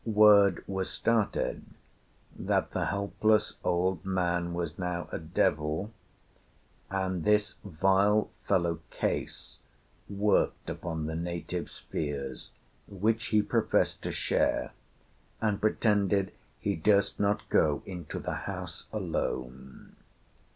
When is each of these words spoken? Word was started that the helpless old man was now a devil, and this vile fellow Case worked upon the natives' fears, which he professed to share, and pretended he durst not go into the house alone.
Word 0.03 0.63
was 0.67 0.89
started 0.89 1.63
that 2.35 2.71
the 2.71 2.85
helpless 2.85 3.57
old 3.63 4.03
man 4.03 4.51
was 4.51 4.79
now 4.79 5.07
a 5.11 5.19
devil, 5.19 5.91
and 6.89 7.23
this 7.23 7.53
vile 7.63 8.31
fellow 8.47 8.79
Case 8.89 9.59
worked 10.09 10.71
upon 10.71 11.05
the 11.05 11.13
natives' 11.13 11.77
fears, 11.77 12.49
which 12.87 13.25
he 13.25 13.43
professed 13.43 14.01
to 14.01 14.11
share, 14.11 14.71
and 15.39 15.61
pretended 15.61 16.31
he 16.59 16.75
durst 16.75 17.19
not 17.19 17.47
go 17.49 17.83
into 17.85 18.17
the 18.17 18.33
house 18.49 18.87
alone. 18.91 19.97